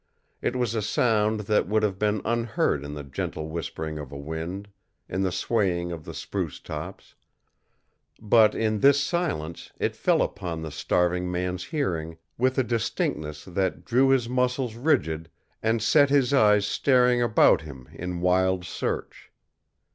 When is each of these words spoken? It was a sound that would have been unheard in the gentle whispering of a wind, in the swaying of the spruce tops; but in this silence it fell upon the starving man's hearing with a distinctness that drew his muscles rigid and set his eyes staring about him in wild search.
It 0.41 0.55
was 0.55 0.73
a 0.73 0.81
sound 0.81 1.41
that 1.41 1.67
would 1.67 1.83
have 1.83 1.99
been 1.99 2.23
unheard 2.25 2.83
in 2.83 2.95
the 2.95 3.03
gentle 3.03 3.49
whispering 3.49 3.99
of 3.99 4.11
a 4.11 4.17
wind, 4.17 4.67
in 5.07 5.21
the 5.21 5.31
swaying 5.31 5.91
of 5.91 6.05
the 6.05 6.13
spruce 6.15 6.59
tops; 6.59 7.13
but 8.19 8.55
in 8.55 8.79
this 8.79 8.99
silence 8.99 9.71
it 9.77 9.95
fell 9.95 10.23
upon 10.23 10.63
the 10.63 10.71
starving 10.71 11.29
man's 11.31 11.65
hearing 11.65 12.17
with 12.35 12.57
a 12.57 12.63
distinctness 12.63 13.45
that 13.45 13.85
drew 13.85 14.09
his 14.09 14.27
muscles 14.27 14.73
rigid 14.73 15.29
and 15.61 15.83
set 15.83 16.09
his 16.09 16.33
eyes 16.33 16.65
staring 16.65 17.21
about 17.21 17.61
him 17.61 17.87
in 17.93 18.21
wild 18.21 18.65
search. 18.65 19.31